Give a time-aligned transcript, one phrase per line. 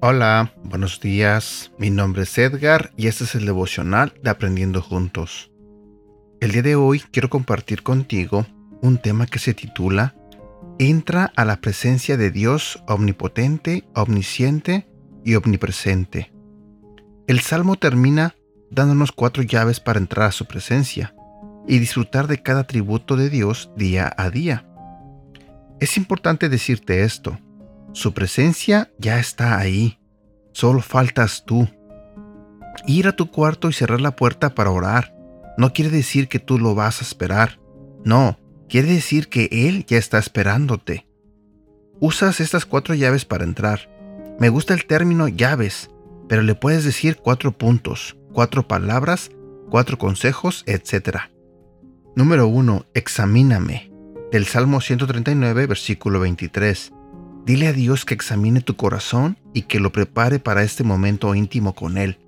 [0.00, 1.70] Hola, buenos días.
[1.76, 5.50] Mi nombre es Edgar y este es el devocional de Aprendiendo Juntos.
[6.40, 8.46] El día de hoy quiero compartir contigo
[8.80, 10.14] un tema que se titula
[10.78, 14.87] Entra a la presencia de Dios omnipotente, omnisciente
[15.28, 16.32] y omnipresente.
[17.26, 18.34] El salmo termina
[18.70, 21.14] dándonos cuatro llaves para entrar a su presencia
[21.66, 24.66] y disfrutar de cada tributo de Dios día a día.
[25.80, 27.38] Es importante decirte esto.
[27.92, 29.98] Su presencia ya está ahí.
[30.52, 31.68] Solo faltas tú.
[32.86, 35.14] Ir a tu cuarto y cerrar la puerta para orar
[35.58, 37.60] no quiere decir que tú lo vas a esperar.
[38.02, 41.06] No, quiere decir que Él ya está esperándote.
[42.00, 43.97] Usas estas cuatro llaves para entrar.
[44.38, 45.90] Me gusta el término llaves,
[46.28, 49.30] pero le puedes decir cuatro puntos, cuatro palabras,
[49.68, 51.18] cuatro consejos, etc.
[52.14, 52.86] Número 1.
[52.94, 53.90] Examíname.
[54.30, 56.92] Del Salmo 139, versículo 23.
[57.46, 61.74] Dile a Dios que examine tu corazón y que lo prepare para este momento íntimo
[61.74, 62.18] con Él.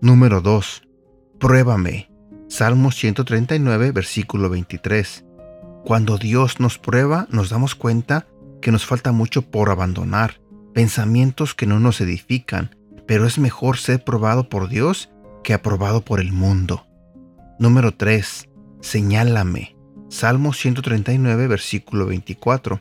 [0.00, 0.82] Número 2.
[1.38, 2.10] Pruébame.
[2.48, 5.24] Salmo 139, versículo 23.
[5.84, 8.26] Cuando Dios nos prueba, nos damos cuenta
[8.60, 10.40] que nos falta mucho por abandonar,
[10.78, 15.10] pensamientos que no nos edifican, pero es mejor ser probado por Dios
[15.42, 16.86] que aprobado por el mundo.
[17.58, 18.48] Número 3.
[18.80, 19.74] Señálame.
[20.08, 22.80] Salmo 139, versículo 24.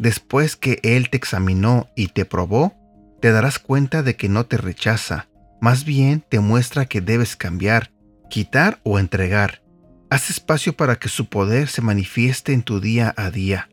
[0.00, 2.74] Después que Él te examinó y te probó,
[3.20, 5.28] te darás cuenta de que no te rechaza,
[5.60, 7.92] más bien te muestra que debes cambiar,
[8.28, 9.62] quitar o entregar.
[10.10, 13.68] Haz espacio para que su poder se manifieste en tu día a día.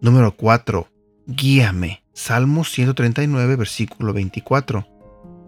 [0.00, 0.88] Número 4.
[1.28, 1.99] Guíame.
[2.12, 4.86] Salmo 139, versículo 24.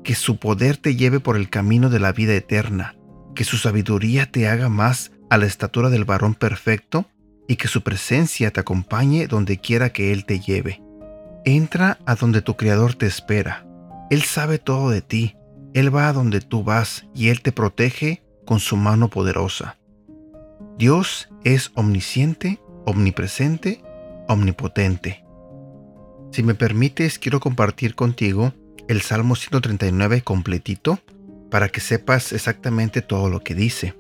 [0.05, 2.97] Que su poder te lleve por el camino de la vida eterna,
[3.35, 7.07] que su sabiduría te haga más a la estatura del varón perfecto
[7.49, 10.83] y que su presencia te acompañe donde quiera que Él te lleve.
[11.45, 13.67] Entra a donde tu Creador te espera.
[14.11, 15.37] Él sabe todo de ti.
[15.75, 19.79] Él va a donde tú vas y Él te protege con su mano poderosa.
[20.79, 23.83] Dios es omnisciente, omnipresente,
[24.29, 25.22] omnipotente.
[26.33, 28.55] Si me permites, quiero compartir contigo
[28.89, 30.99] el Salmo 139 completito
[31.51, 33.95] para que sepas exactamente todo lo que dice.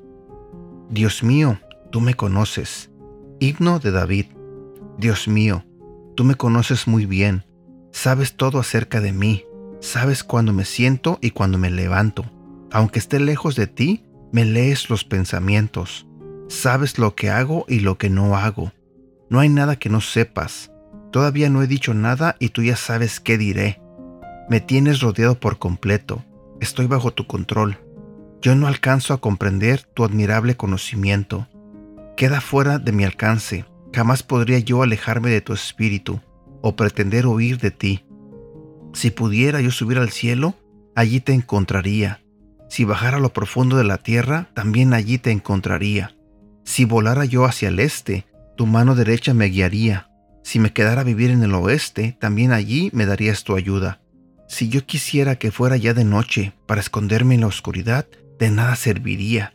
[0.88, 1.60] Dios mío,
[1.90, 2.90] tú me conoces
[3.38, 4.26] Himno de David.
[4.96, 5.66] Dios mío,
[6.16, 7.44] tú me conoces muy bien,
[7.92, 9.44] sabes todo acerca de mí,
[9.80, 12.24] sabes cuando me siento y cuando me levanto.
[12.70, 16.06] Aunque esté lejos de ti, me lees los pensamientos,
[16.48, 18.72] sabes lo que hago y lo que no hago.
[19.28, 20.71] No hay nada que no sepas.
[21.12, 23.80] Todavía no he dicho nada y tú ya sabes qué diré.
[24.50, 26.24] Me tienes rodeado por completo.
[26.60, 27.78] Estoy bajo tu control.
[28.40, 31.46] Yo no alcanzo a comprender tu admirable conocimiento
[32.16, 33.64] queda fuera de mi alcance.
[33.92, 36.20] Jamás podría yo alejarme de tu espíritu
[36.60, 38.04] o pretender huir de ti.
[38.94, 40.54] Si pudiera yo subir al cielo,
[40.94, 42.20] allí te encontraría.
[42.68, 46.14] Si bajara a lo profundo de la tierra, también allí te encontraría.
[46.64, 48.24] Si volara yo hacia el este,
[48.56, 50.08] tu mano derecha me guiaría.
[50.42, 54.00] Si me quedara a vivir en el oeste, también allí me darías tu ayuda.
[54.48, 58.06] Si yo quisiera que fuera ya de noche para esconderme en la oscuridad,
[58.38, 59.54] de nada serviría.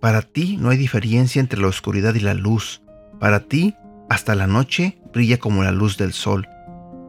[0.00, 2.82] Para ti no hay diferencia entre la oscuridad y la luz.
[3.18, 3.74] Para ti,
[4.08, 6.46] hasta la noche brilla como la luz del sol.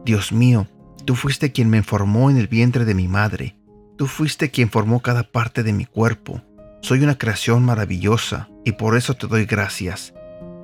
[0.04, 0.66] Dios mío,
[1.04, 3.56] tú fuiste quien me formó en el vientre de mi madre.
[3.96, 6.42] Tú fuiste quien formó cada parte de mi cuerpo.
[6.82, 10.14] Soy una creación maravillosa y por eso te doy gracias.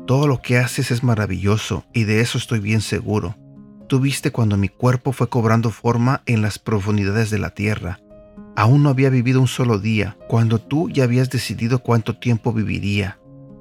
[0.07, 3.37] Todo lo que haces es maravilloso y de eso estoy bien seguro.
[3.89, 8.01] Tú viste cuando mi cuerpo fue cobrando forma en las profundidades de la tierra
[8.57, 13.21] Aún no había vivido un solo día, cuando tú ya habías decidido cuánto tiempo viviría.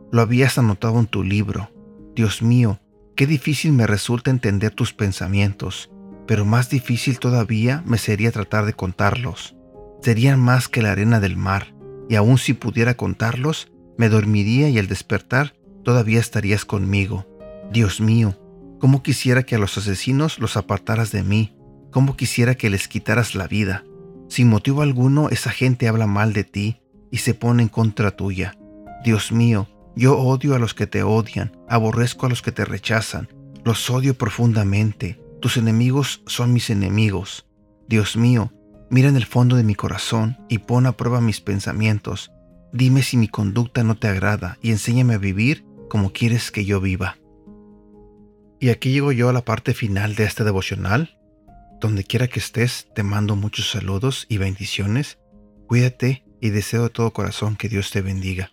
[0.10, 1.70] Lo habías anotado en tu libro.
[2.16, 2.80] Dios mío,
[3.18, 5.92] qué difícil me resulta entender tus pensamientos,
[6.26, 9.58] pero más difícil todavía me sería tratar de contarlos.
[10.02, 11.76] Serían más que la arena del mar,
[12.08, 15.56] y aun si pudiera contarlos, me dormiría y al despertar
[15.86, 17.26] todavía estarías conmigo.
[17.72, 18.38] Dios mío,
[18.80, 21.56] cómo quisiera que a los asesinos los apartaras de mí,
[21.92, 23.86] cómo quisiera que les quitaras la vida
[24.28, 28.58] sin motivo alguno esa gente habla mal de ti y se pone en contra tuya.
[29.04, 33.30] Dios mío, yo odio a los que te odian, aborrezco a los que te rechazan,
[33.64, 35.22] los odio profundamente.
[35.42, 37.46] Tus enemigos son mis enemigos.
[37.88, 38.52] Dios mío,
[38.90, 42.32] mira en el fondo de mi corazón y pon a prueba mis pensamientos.
[42.74, 46.82] Dime si mi conducta no te agrada y enséñame a vivir como quieres que yo
[46.82, 47.18] viva.
[48.60, 51.16] Y aquí llego yo a la parte final de este devocional
[51.82, 55.20] donde quiera que estés, te mando muchos saludos y bendiciones.
[55.68, 58.52] Cuídate y deseo de todo corazón que Dios te bendiga.